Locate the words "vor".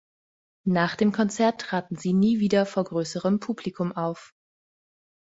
2.65-2.85